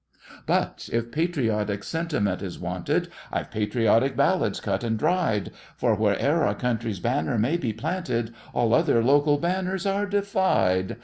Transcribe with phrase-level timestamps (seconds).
[0.47, 6.55] But if patriotic sentiment is wanted, I've patriotic ballads cut and dried; For where'er our
[6.55, 10.97] country's banner may be planted, All other local banners are defied!